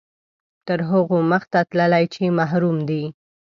تر 0.67 0.79
هغو 0.89 1.17
مخته 1.31 1.59
تللي 1.71 2.05
چې 2.13 2.21
محروم 2.39 2.77
دي. 2.89 3.03